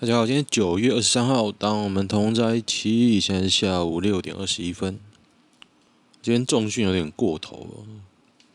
[0.00, 3.18] 大家好，今天九月二十三号，当我们同在一起。
[3.18, 5.00] 现在是下午六点二十一分。
[6.22, 7.84] 今天重训有点过头，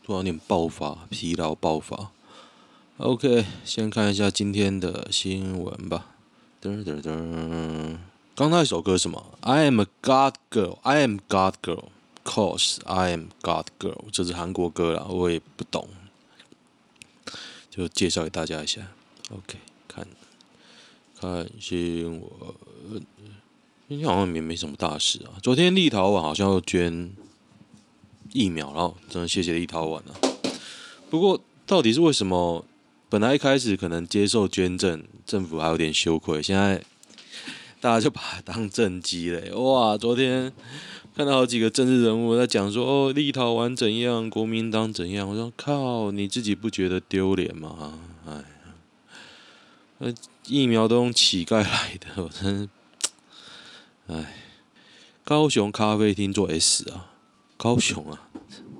[0.02, 2.12] 突然有点爆发，疲劳爆发。
[2.96, 6.16] OK，先看一下今天的新闻吧。
[6.62, 7.98] 噔噔噔，
[8.34, 11.88] 刚那一首歌是什么？I am a God girl, I am God girl,
[12.24, 14.06] cause I am God girl。
[14.10, 15.88] 这是韩国歌啦，我也不懂，
[17.68, 18.88] 就介绍给大家一下。
[19.30, 19.58] OK，
[21.24, 21.34] 看。
[21.34, 23.02] 看新闻，
[23.88, 25.40] 今天好像也没什么大事啊。
[25.42, 27.10] 昨天立陶宛好像要捐
[28.32, 30.14] 疫苗，然后真的谢谢立陶宛啊。
[31.08, 32.64] 不过到底是为什么？
[33.08, 36.82] 本来一开始可能接受捐赠，政府还有点羞愧，现在
[37.80, 39.52] 大家就把它当政绩嘞。
[39.52, 40.52] 哇，昨天
[41.14, 45.28] 看到好几个政治人物在讲说，哦，立陶宛怎样，国民党怎样。
[45.28, 47.98] 我说靠，你自己不觉得丢脸吗？
[48.26, 48.44] 哎。
[49.98, 50.12] 呃，
[50.46, 52.68] 疫苗都用乞丐来的， 我真是，
[54.08, 54.34] 哎，
[55.24, 57.12] 高雄咖啡厅做 S 啊，
[57.56, 58.28] 高雄啊，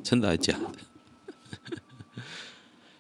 [0.03, 2.19] 真的还假的？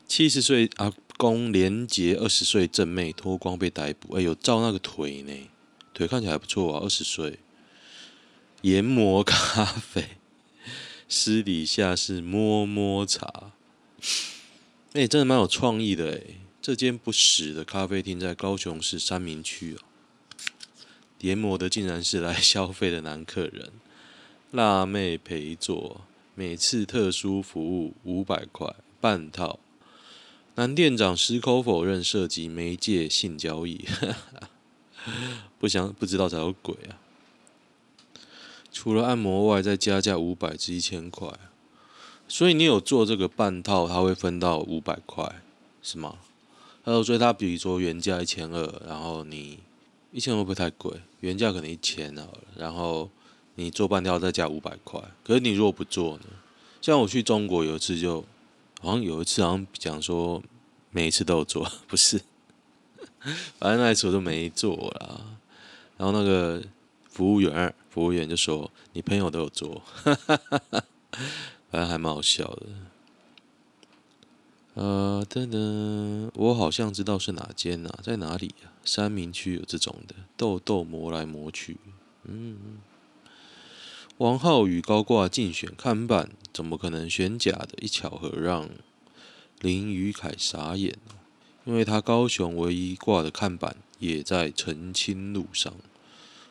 [0.06, 5.50] 七十岁阿公连结二十岁正妹脱光被逮捕，哎呦，照那个腿呢，
[5.92, 7.40] 腿看起来还不错啊，二十岁，
[8.62, 10.10] 研磨咖啡，
[11.08, 13.50] 私底下是摸摸茶，
[14.92, 16.20] 哎，真的蛮有创意的哎。
[16.64, 19.84] 这间不死的咖啡厅在高雄市三民区哦，
[21.20, 23.70] 研磨的竟然是来消费的男客人，
[24.50, 26.00] 辣妹陪坐，
[26.34, 29.60] 每次特殊服务五百块半套。
[30.54, 34.48] 男店长矢口否认涉及媒介性交易，哈 哈
[35.58, 36.96] 不想不知道才有鬼啊！
[38.72, 41.28] 除了按摩外，再加价五百至一千块，
[42.26, 45.42] 所以你有做这个半套，他会分到五百块，
[45.82, 46.16] 是吗？
[46.84, 49.58] 还有，所以他比如说原价一千二，然后你
[50.12, 51.00] 一千会不会太贵？
[51.20, 53.08] 原价可能一千好了，然后
[53.54, 55.02] 你做半套再加五百块。
[55.24, 56.26] 可是你如果不做呢？
[56.82, 58.22] 像我去中国有一次就，
[58.82, 60.42] 好像有一次好像讲说
[60.90, 62.20] 每一次都有做， 不是？
[63.58, 65.38] 反正那一次我都没做啦。
[65.96, 66.62] 然后那个
[67.08, 70.84] 服务员，服务员就说你朋友都有做，哈哈哈哈，
[71.70, 72.66] 反正还蛮好笑的。
[74.74, 78.74] 呃，等等，我好像知道是哪间呐、啊，在哪里呀、啊？
[78.84, 81.76] 三民区有这种的，豆豆磨来磨去。
[82.24, 82.56] 嗯，
[84.18, 87.68] 王浩宇高挂竞选看板，怎么可能选假的？
[87.80, 88.68] 一巧合让
[89.60, 90.98] 林宇凯傻眼，
[91.64, 95.72] 因为他高雄唯一挂的看板也在澄清路上。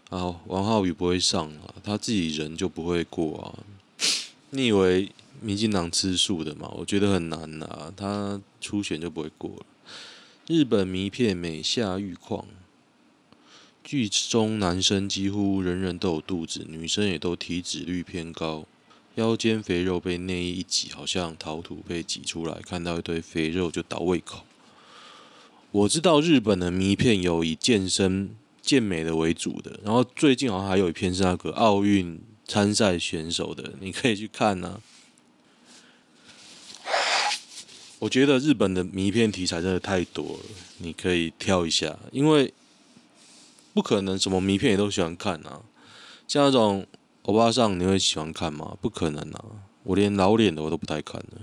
[0.10, 3.60] 啊，王浩宇不会上啊，他自己人就不会过啊。
[4.52, 5.12] 你以为？
[5.44, 9.66] 民进党吃素的嘛，我觉得很难呐、他初选就不会过了。
[10.48, 12.46] 日本迷片美下玉矿，
[13.84, 18.66] 剧中男生几乎人人都有肚子，女生也都体脂率偏高，
[19.16, 24.44] 腰间肥肉被内衣一挤，好像陶土被挤出来，看到一堆肥肉就倒胃口。
[25.72, 34.80] 我知道日本的迷片有以健身健美的为主的，然后最近好像还有一篇是那个奥运参赛选手的，你可以去看呐、
[38.04, 40.44] 我觉得日本的迷片题材真的太多了，
[40.80, 42.54] 你可以挑一下，因为
[43.74, 45.62] 不可能什么迷片也都喜欢看啊。
[46.28, 46.86] 像那种
[47.22, 48.78] 欧巴桑，你会喜欢看吗？
[48.82, 49.46] 不可能啊！
[49.84, 51.38] 我连老脸的我都不太看的。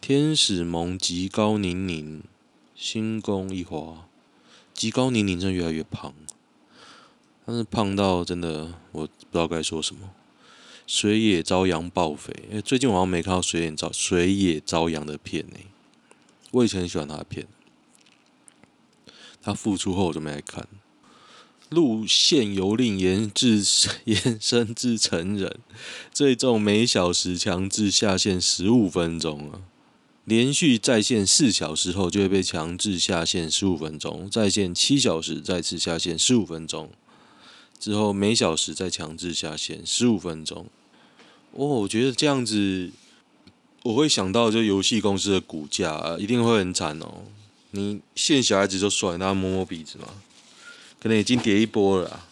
[0.00, 2.22] 天使萌吉高宁宁，
[2.76, 4.06] 星宫一花，
[4.72, 6.14] 吉高宁宁真的越来越胖，
[7.44, 10.10] 但是胖到真的我不知道该说什么。
[10.86, 15.56] 水野朝阳爆肥，哎，最近我好像没看到水野朝水野朝阳的片呢。
[16.50, 17.46] 我以前很喜欢他的片，
[19.42, 20.66] 他复出后我就没来看。
[21.68, 23.62] 路线由令延至
[24.06, 25.58] 延伸至成人，
[26.10, 29.60] 最重每小时强制下线十五分钟啊！
[30.24, 36.90] 连续在线四小时后就会被强制下线十五分钟，在线七小时再次下线十五分钟，
[37.78, 40.66] 之后每小时再强制下线十五分钟。
[41.52, 42.90] 哦，我觉得这样子。
[43.88, 47.22] 我会想到，就游戏公司的股价一定会很惨哦。
[47.70, 50.08] 你现小孩子就算，他摸摸鼻子嘛，
[51.00, 52.24] 可能已经跌一波了。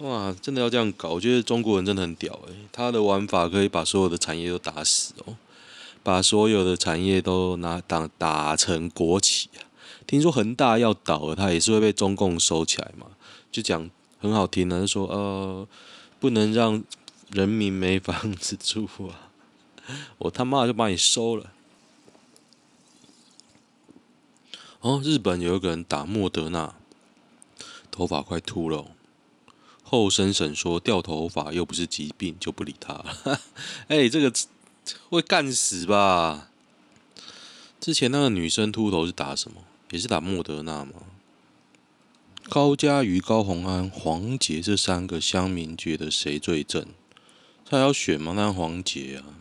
[0.00, 1.08] 哇，真的要这样搞？
[1.12, 5.36] 我觉得中国人真的很屌诶，他的玩法可以把所有的产业都打死哦，
[6.02, 9.64] 把所有的产业都拿打打成国企啊。
[10.06, 13.06] 听说恒大要倒了，他也是会被中共收起来嘛？
[13.50, 13.88] 就讲
[14.20, 15.66] 很好听的，就说呃，
[16.20, 16.84] 不能让
[17.30, 19.27] 人民没房子住啊。
[20.18, 21.52] 我他妈就把你收了。
[24.80, 26.74] 哦，日本有一个人打莫德纳，
[27.90, 28.86] 头发快秃了。
[29.82, 33.40] 后生婶说掉头发又不是疾病，就不理他了。
[33.88, 34.32] 哎、这个
[35.08, 36.50] 会干死吧？
[37.80, 39.62] 之前那个女生秃头是打什么？
[39.90, 40.92] 也是打莫德纳吗？
[42.50, 46.86] 高嘉瑜、高虹安、黄杰这三个乡民觉得谁最正？
[47.64, 48.34] 他要选吗？
[48.36, 49.40] 那黄杰啊，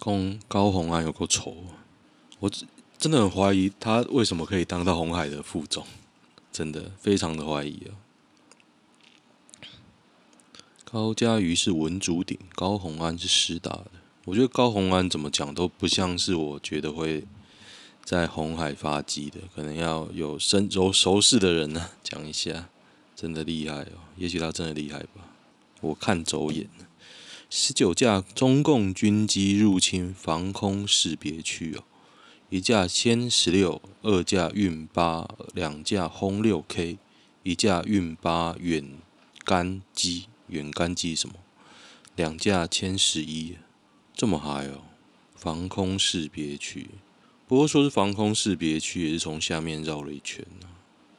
[0.00, 1.54] 公高虹安有够丑，
[2.38, 2.50] 我
[2.98, 5.86] 真的很怀疑他为什么可以当到红海的副总，
[6.50, 7.92] 真的非常的怀疑啊。
[10.84, 13.90] 高嘉瑜是文竹顶，高虹安是师大的。
[14.24, 17.24] 我觉得高虹安怎么讲都不像是我觉得会
[18.02, 22.68] 在红海发迹的，可能要有深熟熟识的人呢、啊、讲一下，
[23.14, 25.28] 真的厉害哦，也许他真的厉害吧，
[25.82, 26.86] 我看走眼了。
[27.52, 31.82] 十九架中共军机入侵防空识别区哦，
[32.48, 36.98] 一架歼十六，二架运八，两架轰六 K，
[37.42, 38.98] 一架运八远
[39.44, 41.34] 干机，远干机什么？
[42.14, 43.56] 两架歼十一。
[44.14, 44.82] 这么嗨哦！
[45.34, 46.90] 防空识别区，
[47.48, 50.68] 不过说是防空识别区，也是从下面绕了一圈呢。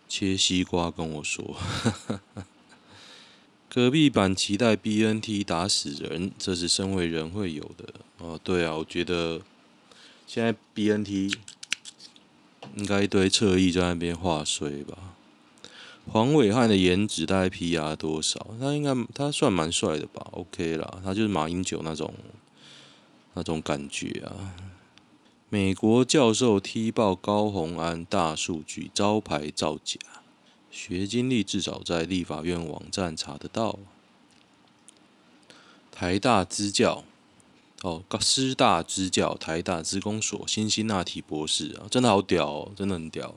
[0.08, 1.58] 切西瓜跟我说，
[3.74, 8.38] 隔壁版期待 BNT 打死人，这是身为人会有的哦。
[8.44, 9.40] 对啊，我觉得
[10.28, 11.34] 现在 BNT
[12.76, 15.16] 应该一堆侧翼在那边画衰吧。
[16.12, 18.46] 黄伟汉的颜值大概 PR 多少？
[18.60, 22.14] 他应该他算蛮帅的吧？OK 啦，他就是马英九那种。
[23.34, 24.54] 那种感觉啊！
[25.48, 29.98] 美国教授踢爆高虹安大数据招牌造假，
[30.72, 33.78] 学经历至少在立法院网站查得到。
[35.92, 37.04] 台大支教
[37.84, 43.36] 哦，师大支教，台大职工所，辛辛那提博士啊，真的好屌哦，真的很屌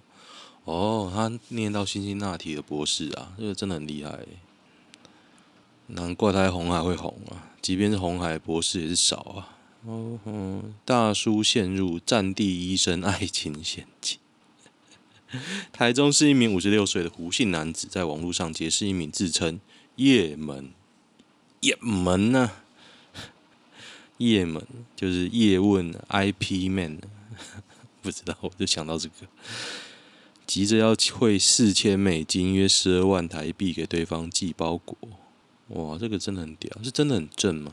[0.65, 1.11] 哦！
[1.15, 4.19] 他念到辛辛那提的博士啊，这个真的很厉害，
[5.89, 7.53] 难怪他在鸿海会红啊！
[7.61, 9.59] 即便是红海博士也是少啊。
[9.87, 10.63] 哦吼！
[10.87, 14.19] 大叔陷入战地医生爱情陷阱。
[15.73, 19.61] 台中是一名五十六岁的胡姓男子，在网络上结识一名自称
[19.97, 20.73] 叶门，
[21.61, 22.51] 叶门呢？
[24.19, 24.65] 叶门
[24.95, 27.01] 就是叶问 IP man，
[28.03, 29.27] 不知道，我就想到这个，
[30.47, 34.97] 急着要汇四千美金（约十二万台币）给对方寄包裹。
[35.69, 37.73] 哇，这个真的很屌，是真的很正吗？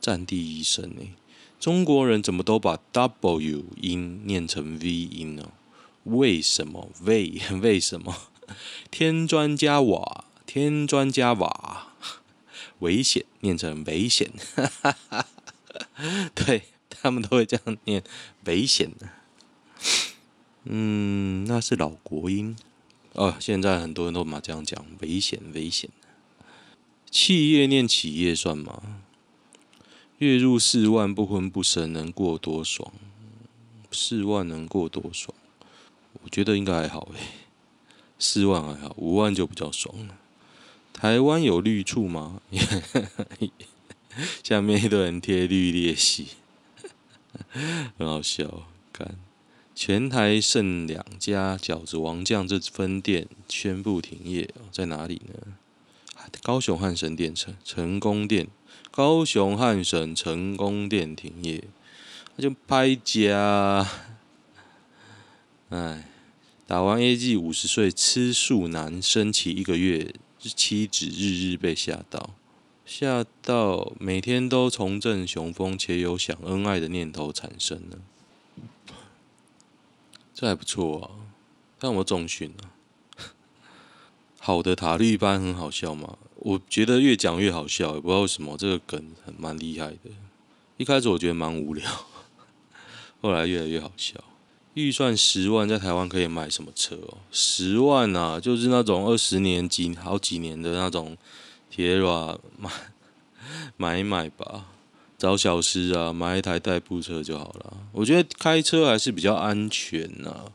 [0.00, 1.02] 战地医生呢？
[1.58, 5.50] 中国人怎么都把 W 音念成 V 音呢？
[6.04, 6.90] 为什么？
[7.02, 8.16] 为为什么？
[8.90, 11.94] 添砖加瓦，添砖加瓦，
[12.80, 14.32] 危险念成危险，
[16.34, 18.02] 对他们都会这样念
[18.44, 19.08] 危险的。
[20.64, 22.56] 嗯，那是老国音
[23.12, 23.36] 哦。
[23.38, 25.88] 现在很多人都嘛这样讲，危险危险。
[27.10, 29.00] 企业念企业算吗？
[30.18, 32.92] 月入四万不婚不生能过多爽？
[33.90, 35.34] 四万能过多爽？
[36.22, 37.20] 我觉得应该还好诶，
[38.18, 40.16] 四万还好，五万就比较爽了。
[40.92, 42.42] 台湾有绿处吗？
[44.42, 46.28] 下面一堆人贴绿鬣蜥，
[47.96, 48.66] 很好笑。
[48.92, 49.16] 看，
[49.74, 55.54] 全台剩两家饺子王将这分店宣布停业，在哪里呢？
[56.42, 58.48] 高雄汉神店成成功店。
[58.90, 61.64] 高雄汉神成功店停业，
[62.36, 63.86] 那就拍家。
[65.70, 66.08] 哎，
[66.66, 72.30] 打完 A G 五十岁吃素男升旗一个月，妻子日日被吓到，
[72.84, 77.98] 吓到每天都重振雄风，且有想恩爱的念头产生了。
[80.34, 81.30] 这还不错啊，
[81.78, 82.74] 但我重训啊。
[84.40, 86.18] 好的塔绿班很好笑吗？
[86.34, 90.10] 我觉得越讲越好笑，也不知道为什么这个梗很蛮厉害的。
[90.78, 91.88] 一开始我觉得蛮无聊，
[93.20, 94.14] 后来越来越好笑。
[94.74, 97.18] 预算十万在台湾可以买什么车哦？
[97.32, 101.16] 十万啊，就是那种二十年几好几年的那种
[101.68, 102.70] 铁软买
[103.76, 104.66] 买一买吧，
[105.18, 107.76] 找小师啊买一台代步车就好了。
[107.92, 110.52] 我觉得开车还是比较安全呐。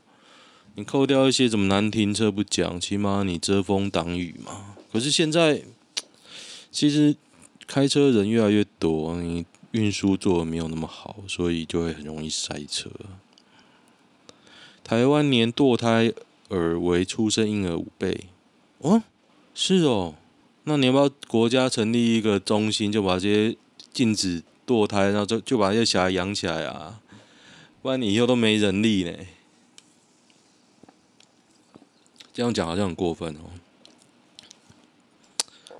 [0.75, 4.75] 你扣掉一些怎么难停车不讲，起码你遮风挡雨嘛。
[4.91, 5.61] 可是现在，
[6.71, 7.15] 其实
[7.65, 12.89] 开车人越来越多，你运输做的没有那么好，所以就会很容易塞车。
[14.85, 16.13] 台湾年堕胎
[16.49, 18.25] 儿为出生婴儿五倍，
[18.77, 19.01] 哦，
[19.55, 20.13] 是哦，
[20.65, 23.57] 那你要不要国家成立一个中心，就把这些
[23.91, 27.01] 禁止堕胎，然后就就把这些小孩养起来啊？
[27.81, 29.11] 不然你以后都没人力呢。
[32.31, 33.49] 这样讲好像很过分哦。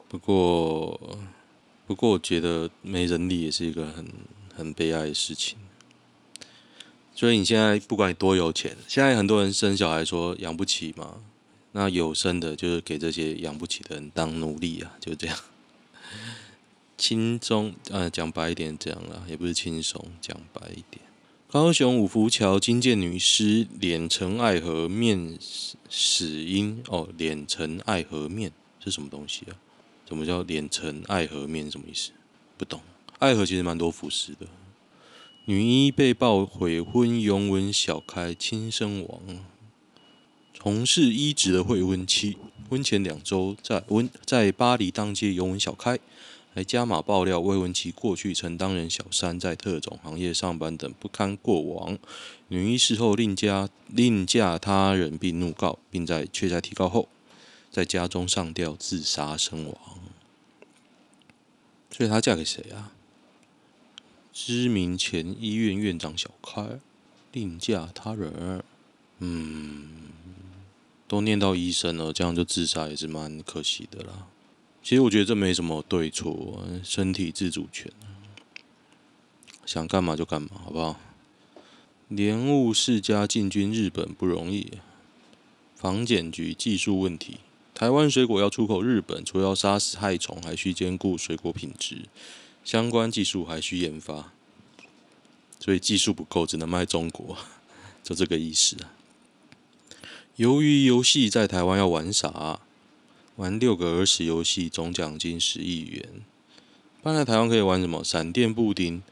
[0.08, 1.18] 不过，
[1.86, 4.08] 不过我觉得没人力也是一个很
[4.56, 5.60] 很悲哀的事情。
[7.16, 11.16] 所以你现在不管你多有钱，现在很多人生小孩说养不起嘛，
[11.72, 15.38] 那有生的就是给这些养不起的人当奴隶啊，就这样。
[16.98, 21.02] 轻松，呃，讲白一点这样啦，也不是轻松，讲白一点。
[21.50, 25.38] 高雄五福桥金剑女尸脸呈爱河面
[25.90, 28.52] 死因哦，脸呈爱河面
[28.84, 29.56] 是什么东西啊？
[30.08, 31.72] 什么叫脸呈爱河面？
[31.72, 32.12] 什么意思？
[32.58, 32.82] 不懂。
[33.20, 34.46] 爱河其实蛮多腐尸的。
[35.48, 39.22] 女医被曝悔婚，拥吻小开，轻生亡。
[40.56, 42.36] 从事医职的未婚妻，
[42.68, 46.00] 婚前两周在温在巴黎当街拥吻小开，
[46.56, 51.96] 还加码爆料未婚妻过去曾当人小三，在特种行业上班等不堪过往。
[52.48, 57.08] 女医事后另嫁另嫁他人，并怒告，并在却在提告后，
[57.70, 59.78] 在家中上吊自杀身亡。
[61.92, 62.94] 所以她嫁给谁啊？
[64.38, 66.82] 知名前医院院长小开
[67.32, 68.62] 另嫁他人，
[69.20, 70.10] 嗯，
[71.08, 74.28] 都念到医生了，这样就自杀也是蛮可惜的啦。
[74.84, 77.90] 其实我觉得这没什么对错，身体自主权，
[79.66, 81.00] 想干嘛就干嘛，好不好？
[82.10, 84.74] 莲雾世家进军日本不容易，
[85.76, 87.38] 防检局技术问题，
[87.74, 92.02] 台湾水果要出口日本，除了要杀死害虫，还需兼顾水果品质。
[92.66, 94.34] 相关技术还需研发，
[95.60, 97.38] 所以技术不够，只能卖中国，
[98.04, 98.92] 就这个意思啊。
[100.38, 102.60] 鱿鱼游戏在台湾要玩啥？
[103.36, 106.10] 玩六个儿时游戏，总奖金十亿元。
[107.04, 108.04] 搬来台湾可以玩什么？
[108.04, 109.04] 闪电布丁，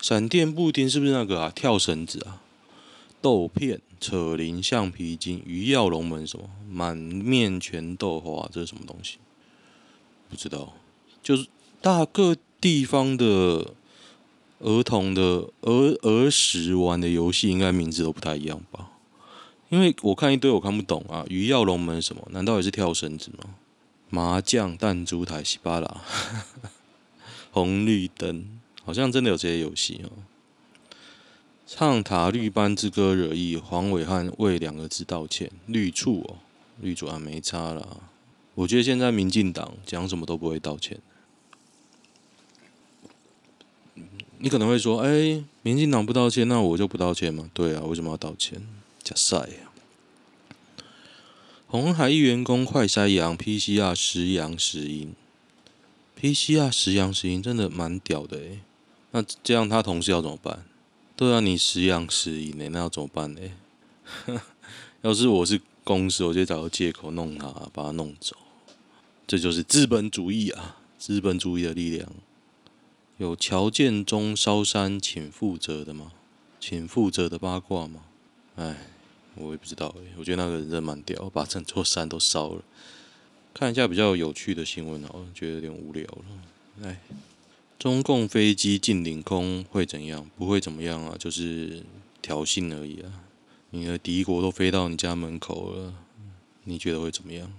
[0.00, 1.52] 闪电布丁是不是那个啊？
[1.54, 2.40] 跳绳子啊？
[3.20, 6.48] 豆片、扯铃、橡皮筋、鱼跃龙门什么？
[6.70, 9.18] 满面全豆花，这是什么东西？
[10.30, 10.72] 不知道，
[11.22, 11.46] 就是
[11.82, 12.34] 大个。
[12.64, 13.74] 地方的
[14.60, 15.22] 儿童的
[15.60, 18.90] 儿儿时玩的游戏，应该名字都不太一样吧？
[19.68, 21.26] 因为我看一堆我看不懂啊。
[21.28, 22.26] 鱼跃龙门什么？
[22.30, 23.56] 难道也是跳绳子吗？
[24.08, 26.00] 麻将、弹珠台、西巴拉、
[27.52, 28.46] 红绿灯，
[28.82, 30.08] 好像真的有这些游戏哦。
[31.66, 35.50] 唱塔绿班之歌惹意，黄伟汉为两个字道歉。
[35.66, 36.38] 绿处哦，
[36.80, 37.86] 绿处啊，没差啦。
[38.54, 40.98] 我觉得现在民进党讲什么都不会道歉。
[44.44, 48.60] 你可能会说：“哎，民进党不道歉，那我就不道歉吗？”对啊，为什么要道歉？
[49.02, 49.72] 假赛啊！
[51.66, 55.14] 鸿海一员工快筛阳，PCR 时阳时阴
[56.20, 58.60] ，PCR 时阳时阴真的蛮屌的哎。
[59.12, 60.62] 那这样他同事要怎么办？
[61.16, 63.40] 对啊，你时阳时阴呢，那要怎么办呢？
[65.00, 68.36] 要是我是公司，我就找个借口弄他，把他弄走。
[69.26, 70.76] 这就是资本主义啊！
[70.98, 72.06] 资本主义的力量。
[73.16, 76.10] 有乔建中烧山请负责的吗？
[76.58, 78.02] 请负责的八卦吗？
[78.56, 78.76] 哎，
[79.36, 80.12] 我也不知道哎。
[80.18, 82.62] 我觉得那个人真蛮屌，把整座山都烧了。
[83.52, 86.24] 看一下比较有趣的新闻哦，觉得有点无聊了。
[86.82, 87.00] 哎，
[87.78, 90.28] 中共飞机进领空会怎样？
[90.36, 91.84] 不会怎么样啊，就是
[92.20, 93.22] 挑衅而已啊。
[93.70, 95.94] 你的敌国都飞到你家门口了，
[96.64, 97.52] 你觉得会怎么样？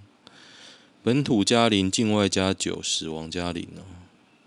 [1.02, 3.80] 本土加零，境外加九，死亡加零哦。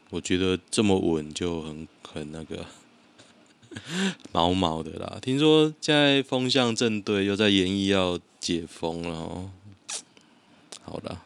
[0.09, 2.65] 我觉得这么稳就很很那个
[4.31, 5.19] 毛毛的啦。
[5.21, 9.51] 听说现在风向正对，又在研议要解封了哦。
[10.81, 11.21] 好了，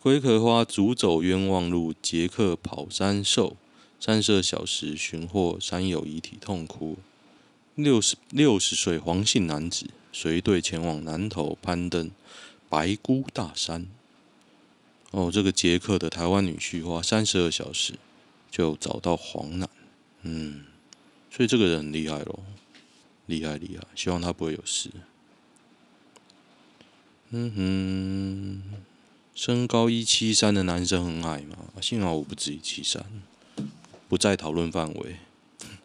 [0.00, 3.56] 龟壳花逐走冤枉路，杰克跑山兽，
[3.98, 6.98] 三十二小时寻获山友遗体痛哭。
[7.74, 12.10] 六十六十岁黄姓男子随队前往南投攀登
[12.68, 13.86] 白姑大山。
[15.10, 17.94] 哦，这个捷克的台湾女婿花三十二小时
[18.50, 19.68] 就找到黄男，
[20.22, 20.64] 嗯，
[21.30, 22.40] 所以这个人很厉害咯，
[23.26, 24.90] 厉害厉害，希望他不会有事。
[27.30, 28.62] 嗯哼，
[29.34, 31.56] 身高一七三的男生很矮嘛？
[31.80, 33.04] 幸好我不止一七三，
[34.08, 35.16] 不在讨论范围。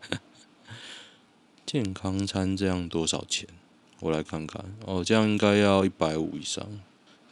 [1.66, 3.48] 健康餐这样多少钱？
[4.02, 6.80] 我来看看，哦，这样应该要一百五以上，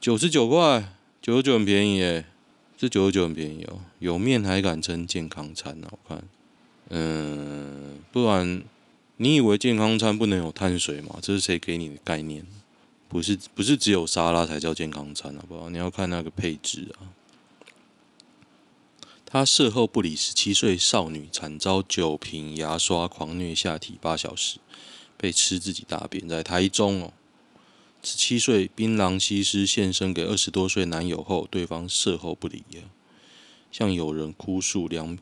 [0.02, 0.96] 九十九块。
[1.24, 2.26] 九十九很便宜耶，
[2.76, 3.80] 这九十九很便宜哦。
[4.00, 5.88] 有面还敢称健康餐呢？
[5.90, 6.22] 我看，
[6.90, 8.62] 嗯，不然
[9.16, 11.20] 你以为健康餐不能有碳水吗？
[11.22, 12.46] 这是谁给你的概念？
[13.08, 15.70] 不是，不是只有沙拉才叫健康餐，好不好？
[15.70, 17.16] 你要看那个配置啊。
[19.26, 24.60] 他事后不理十七岁少女惨遭酒瓶牙刷狂虐下体八小时，
[25.16, 27.14] 被吃自己大便，在台中哦。
[28.04, 32.82] 十七岁槟榔西施献身给二十多岁男友后，对方事后不理呀，
[33.72, 35.18] 向友人哭诉两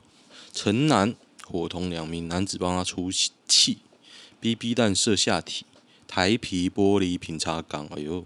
[0.51, 3.11] 城南伙同两名男子帮他出
[3.47, 3.77] 气
[4.39, 5.65] ，BB 弹射下体，
[6.07, 8.25] 台皮玻璃瓶擦缸，哎呦，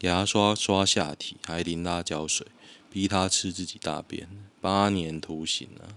[0.00, 2.46] 牙刷刷下体，还淋辣椒水，
[2.90, 4.28] 逼他吃自己大便，
[4.60, 5.94] 八年徒刑啊！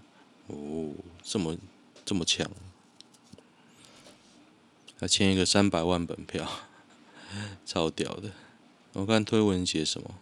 [0.47, 1.57] 哦，这么
[2.05, 2.49] 这么强。
[4.99, 6.47] 还签一个三百万本票，
[7.65, 8.31] 超屌的。
[8.93, 10.15] 我看推文写什么？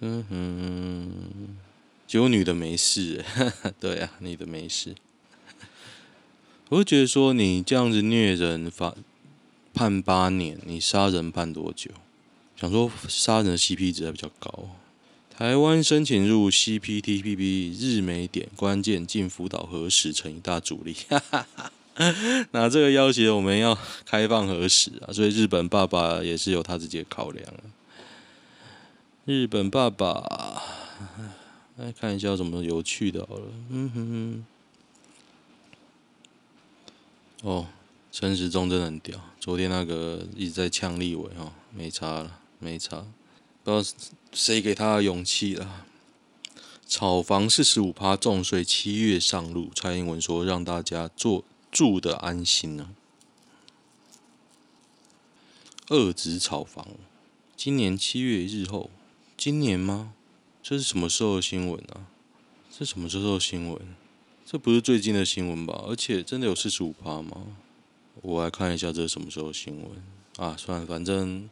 [0.00, 1.56] 嗯哼，
[2.06, 3.24] 结果女的没事，
[3.80, 4.94] 对啊，女的没事。
[6.68, 8.94] 我会觉得说，你这样子虐人，罚
[9.72, 11.90] 判八年，你杀人判多久？
[12.56, 14.70] 想说杀人的 CP 值还比较高。
[15.36, 20.96] 台湾申请入 CPTPP 日美点关键进辅导核实成一大阻力。
[21.94, 22.48] 哈哈哈。
[22.52, 27.46] 那这个要挟我们要开放核实啊，所以日本爸爸也是有他自己的考量。
[29.24, 30.62] 日本爸爸，
[31.76, 33.46] 来看一下有什么有趣的好了。
[33.70, 34.46] 嗯哼哼。
[37.42, 37.66] 哦，
[38.12, 39.18] 陈时中真的很屌。
[39.40, 43.04] 昨天那个一直在呛立委哦，没差了，没差。
[43.62, 43.82] 不知道
[44.32, 45.86] 谁给他的勇气了。
[46.86, 49.70] 炒房四十五趴重税，七月上路。
[49.74, 51.44] 蔡英文说让大家做。
[51.74, 52.94] 住的安心呢、啊？
[55.88, 56.86] 二子炒房，
[57.56, 58.92] 今年七月日后，
[59.36, 60.12] 今年吗？
[60.62, 62.06] 这是什么时候的新闻啊？
[62.70, 63.80] 这什么时候的新闻？
[64.46, 65.82] 这不是最近的新闻吧？
[65.88, 67.44] 而且真的有四十五趴吗？
[68.22, 69.90] 我来看一下这是什么时候的新闻
[70.36, 70.56] 啊？
[70.56, 71.50] 算了，反正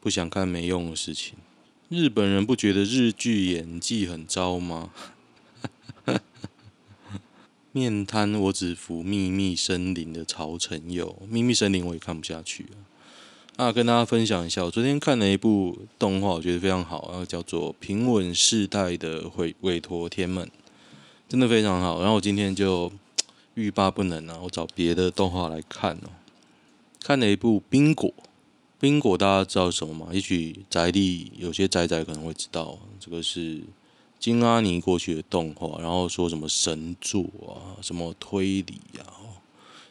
[0.00, 1.36] 不想看没用的事情。
[1.88, 4.90] 日本人不觉得日剧演技很糟吗？
[7.72, 11.22] 面瘫，我只服秘密森林的曹承佑。
[11.26, 12.66] 秘密森林我也看不下去
[13.56, 13.66] 啊！
[13.68, 20.46] 啊，跟大家分享一下，我昨天看了一部动画，我觉得非常好，然后叫做《平稳世代的委委托天们》，
[21.28, 22.00] 真的非常好。
[22.00, 22.92] 然后我今天就
[23.54, 26.10] 欲罢不能啊，我找别的动画来看哦。
[27.02, 28.10] 看了一部《冰果》，
[28.78, 30.08] 冰果大家知道什么吗？
[30.12, 33.62] 也许宅地有些宅宅可能会知道，这个是。
[34.22, 39.42] 金阿尼过去的动画，然后说什么神作啊，什么推理啊，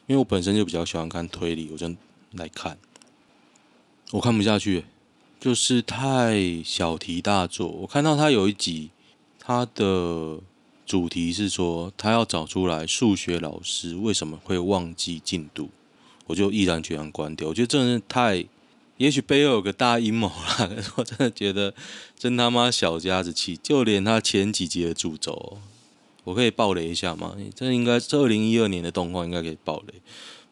[0.07, 1.93] 因为我本身就比较喜欢看推理，我就
[2.31, 2.77] 来看。
[4.11, 4.85] 我看不下去，
[5.37, 7.67] 就是太小题大做。
[7.67, 8.91] 我看到他有一集，
[9.37, 10.39] 他的
[10.85, 15.67] 主题是说他要找出来数学老师为什么会忘记进度，
[16.27, 17.49] 我就毅然决然关掉。
[17.49, 18.45] 我觉得真的是太。
[19.01, 21.73] 也许背后有个大阴谋啦， 我真的觉得
[22.15, 25.57] 真他妈小家子气，就连他前几集的主轴，
[26.23, 27.35] 我可以爆雷一下吗？
[27.55, 29.95] 这应该是二零一二年的动画，应该可以爆雷。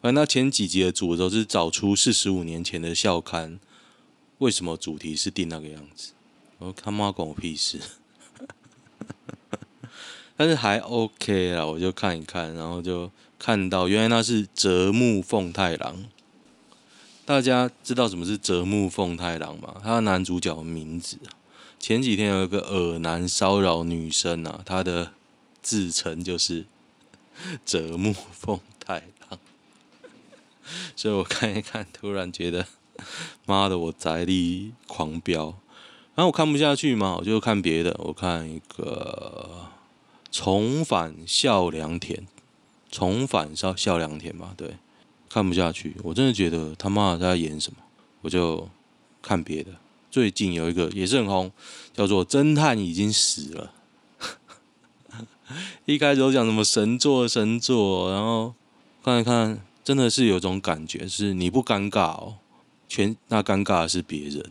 [0.02, 3.60] 反正他前几集的主轴是找出四十五年前的校刊，
[4.38, 6.10] 为什么主题是定那个样子？
[6.58, 7.78] 我他妈关我屁事！
[10.36, 16.04] 但是还 OK 啦，我就看一看，然后就看到原来那是泽木奉太郎。
[17.30, 19.76] 大家知道什么是泽木奉太郎吗？
[19.84, 21.16] 他的男主角名字
[21.78, 25.12] 前几天有一个耳男骚扰女生啊，他的
[25.62, 26.64] 自称就是
[27.64, 29.38] 泽木奉太郎，
[30.96, 32.66] 所以我看一看，突然觉得
[33.46, 35.54] 妈的，我宅力狂飙，
[36.16, 39.68] 然后我看不下去嘛，我就看别的，我看一个
[40.32, 42.26] 重返孝良田，
[42.90, 44.78] 重返笑笑良田吧，对。
[45.32, 47.78] 看不下去，我真的觉得他妈在演什么，
[48.20, 48.68] 我就
[49.22, 49.70] 看别的。
[50.10, 51.52] 最近有一个也是很红，
[51.94, 53.72] 叫做《侦探已经死了》。
[55.86, 58.52] 一开始都讲什么神作神作，然后
[59.04, 62.34] 看一看，真的是有种感觉，是你不尴尬哦，
[62.88, 64.50] 全那尴尬的是别人。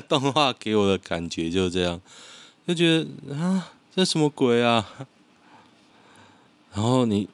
[0.06, 1.98] 动画给我的感觉就是这样，
[2.68, 4.86] 就觉得啊，这什么鬼啊？
[6.74, 7.30] 然后你。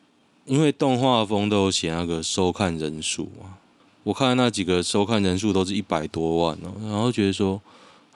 [0.50, 3.58] 因为动画风都有写那个收看人数嘛，
[4.02, 7.62] 我看那几个收看人数都是一百多万哦，然后觉得说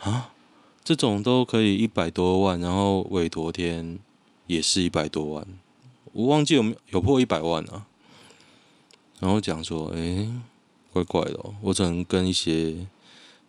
[0.01, 0.33] 啊，
[0.83, 4.01] 这种都可以一百多万，然后委托天
[4.49, 5.47] 也是一百多万，
[6.13, 7.87] 我忘记有没有有破一百万啊，
[9.21, 10.29] 然后讲说，哎，
[10.93, 12.89] 怪怪的哦，我可能跟一些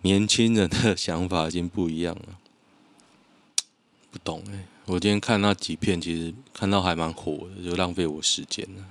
[0.03, 2.37] 年轻人的想法已经不一样了，
[4.11, 4.67] 不懂哎。
[4.87, 8.85] 我今天看那几片，其实看到还蛮火的，就浪费我时间了。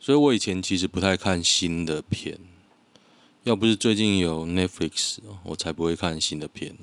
[0.00, 2.38] 所以我以前其实不太看新的片，
[3.44, 6.76] 要不是最近有 Netflix，我才不会看新的片。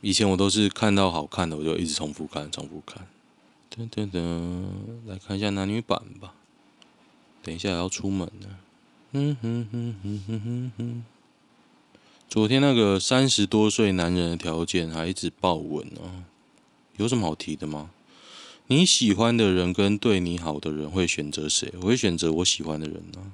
[0.00, 3.06] 以前我都是看到好看的，我就一直重复看，重复看。
[3.74, 4.64] 噔噔噔，
[5.06, 6.34] 来看一下男女版吧。
[7.42, 8.58] 等一下要出门了。
[9.12, 11.04] 嗯哼哼哼哼哼哼。
[12.28, 16.24] 昨天那个三十多岁男人的条件还一直爆稳哦，
[16.98, 17.90] 有什么好提的吗？
[18.66, 21.72] 你喜欢的人跟对你好的人会选择谁？
[21.80, 23.32] 我会选择我喜欢的人呢。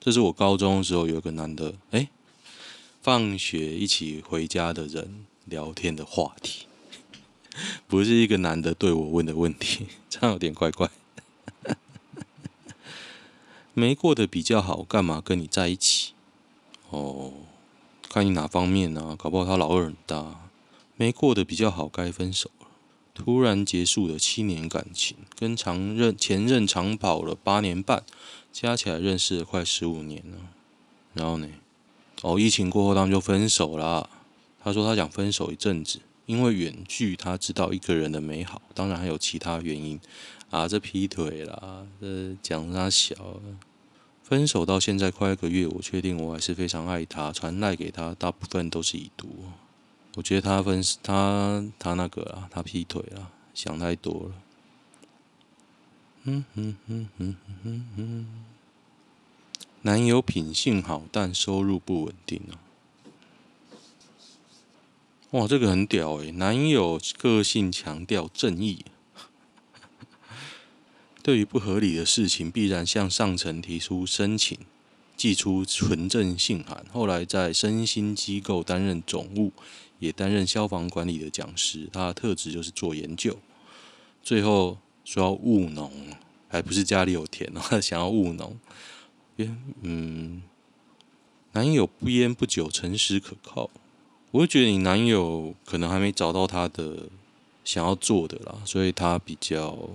[0.00, 2.08] 这是我高中的时候有个男的，哎，
[3.00, 6.66] 放学一起回家的人聊天的话题，
[7.86, 10.90] 不是一个男的对我问的问题， 这样有点怪怪。
[13.72, 16.12] 没过得比较好，干嘛跟你在一起？
[16.90, 17.32] 哦。
[18.08, 20.48] 看你哪方面呢、搞不好他老二很大，
[20.96, 22.50] 没过得比较好，该分手。
[23.16, 28.04] 突然结束了七年感情，跟常任前任长跑了八年半，
[28.52, 30.36] 加起来认识了快十五年了。
[31.14, 31.48] 然后呢？
[32.22, 34.08] 哦，疫情过后他们就分手了。
[34.62, 39.98] 他说他想分手一阵子，因为远距，他知道一个人的美好，当然还有其他原因
[40.50, 43.40] 啊，这劈腿啦，这讲他小。
[44.22, 49.28] 分手到现在快一个月，我确定我还是非常爱他，传赖给他大部分都是已读。
[50.16, 54.32] 我觉得他分他他那个啊，他劈腿了，想太多了。
[56.24, 58.44] 嗯嗯嗯嗯嗯嗯。
[59.82, 62.58] 男友品性好，但收入不稳定啊。
[65.32, 68.86] 哇，这个很屌诶，男友个性强调正义。
[71.22, 74.58] 对于不合理的事情，必然向上层提出申请，
[75.14, 76.86] 寄出纯正信函。
[76.90, 79.52] 后来在身心机构担任总务，
[79.98, 81.88] 也担任消防管理的讲师。
[81.92, 83.36] 他的特质就是做研究。
[84.22, 85.90] 最后说要务农，
[86.48, 88.56] 还不是家里有田，他 想要务农。
[89.82, 90.42] 嗯，
[91.52, 93.70] 男友不烟不酒，诚实可靠。
[94.30, 97.08] 我会觉得你男友可能还没找到他的
[97.64, 99.88] 想要做的啦，所以他比较。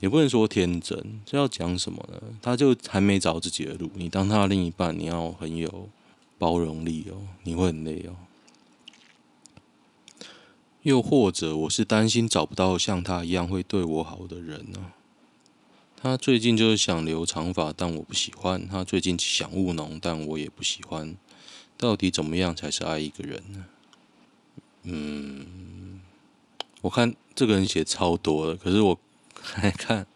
[0.00, 2.20] 也不能说天真，这要讲什么呢？
[2.42, 3.88] 他就还没找自己的路。
[3.94, 5.88] 你当他的另一半，你要很有
[6.38, 8.16] 包容力哦，你会很累哦。
[10.82, 14.92] 又或者，我是担心找不到像他一样会对我好的人呢。
[16.00, 18.66] 他最近就是想留长发，但我不喜欢。
[18.68, 21.16] 他最近想务农，但我也不喜欢。
[21.76, 23.64] 到底怎么样才是爱一个人呢？
[24.84, 26.00] 嗯，
[26.80, 28.98] 我看这个人写超多了，可是我。
[29.56, 30.06] 来看，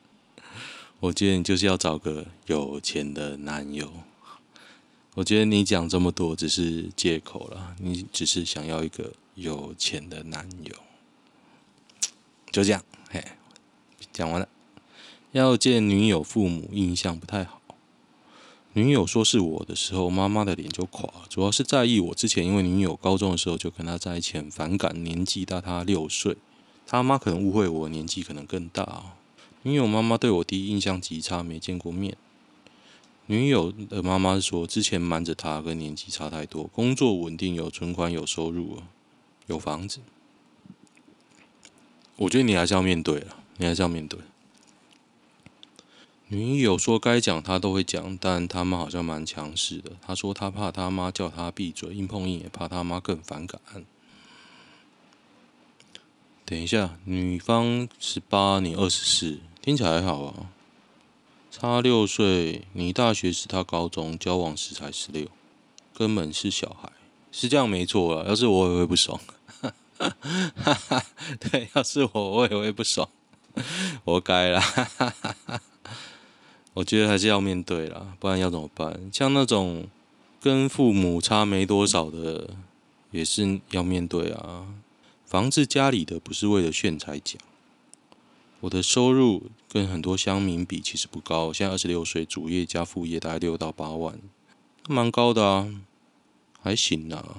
[1.00, 3.92] 我觉得你就是要找个有钱的男友。
[5.14, 10.74] 我觉得你讲这么多只是借口了，你只是想要一个有钱的男友。
[12.50, 13.22] 就这样，嘿，
[14.12, 14.48] 讲完了。
[15.32, 17.60] 要见女友父母，印象不太好。
[18.72, 21.10] 女友说是我的时候，妈妈的脸就垮。
[21.28, 26.38] 主要是在意我之前，因为女友高中的时候就跟他在一起，很反感，年纪大他六岁。
[26.86, 29.14] 他妈可能误会我年纪可能更大。
[29.62, 32.16] 女友妈妈对我第一印象极差，没见过面。
[33.26, 38.78] 女友的妈妈说，之前瞒着她，跟年纪差太多，工作稳定，有存款，有收入，
[39.46, 40.00] 有房子。
[42.16, 44.18] 我觉得你还是要面对了，你还是要面对。
[46.28, 49.92] 女友说该讲她都会讲，但他妈好像蛮强势的。
[50.04, 53.60] 她说她怕她妈叫她闭嘴，硬碰硬也怕她妈更反感。
[56.44, 60.50] 等一下，女方十八，你二十四，听起来还好啊。
[61.50, 65.28] 差六岁，你大学时她高中，交往时才十六，
[65.94, 66.90] 根本是小孩，
[67.30, 68.28] 是这样没错啊。
[68.28, 69.20] 要是我也会不爽，
[69.98, 71.02] 哈。
[71.40, 73.08] 对，要是我我也会不爽，
[74.04, 74.62] 活该啦。
[76.74, 79.10] 我觉得还是要面对啦，不然要怎么办？
[79.12, 79.86] 像那种
[80.40, 82.50] 跟父母差没多少的，
[83.10, 84.66] 也是要面对啊。
[85.24, 87.40] 房子家里的不是为了炫才讲。
[88.60, 94.18] 我的收入跟很多乡民比其实不高，现在二十六岁，主业加副业大概六到八万，
[94.88, 95.68] 蛮高的啊，
[96.62, 97.36] 还行啊。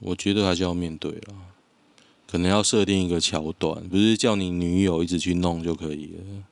[0.00, 1.34] 我觉得还是要面对了，
[2.32, 6.44] 可能要设定一个桥段，不是叫你女友一直去弄就可以了，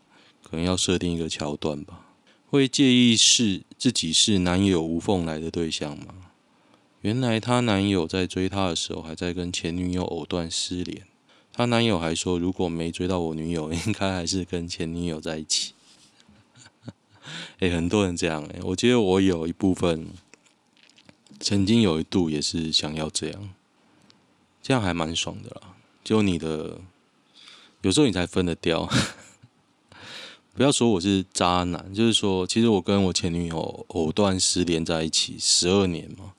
[0.42, 2.04] 可能要设定一个桥段吧。
[2.50, 6.14] 会介意是自己是男友无缝来的对象吗？
[7.00, 11.06] 原来她男友在追她的时候，还在跟前女友藕断丝连。
[11.50, 15.72] 她男友还说，如果没追到我女友，应该还是跟前女友在一起。
[17.60, 20.08] 哎、 很多人这样哎、我觉得我有一部分
[21.38, 23.48] 曾经有一度也是想要这样，
[24.62, 25.74] 这样还蛮爽的啦。
[26.02, 26.80] 就你的，
[27.82, 28.88] 有时候你才分得掉。
[30.54, 36.34] 不要说我是渣男，就是说，其实我跟我前女友藕断丝连在一起十二年嘛。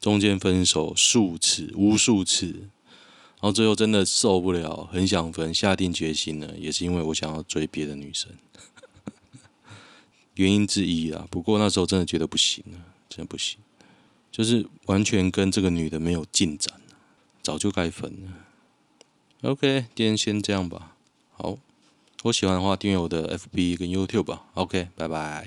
[0.00, 8.30] 中间分手数次，无数次，然后最后真的受不了，很想分，下定决心了，也是因为我想要追别的女生，
[10.36, 11.26] 原因之一啦。
[11.30, 13.58] 不过那时候真的觉得不行了，真的不行。
[14.30, 16.78] 就是完全跟这个女的没有进展，
[17.44, 18.32] 早就该分了。
[19.42, 20.96] OK，今天先这样吧。
[21.34, 21.58] 好，
[22.22, 24.46] 我喜欢的话订阅我的 FB 跟 YouTube 吧。
[24.54, 25.46] OK，拜拜。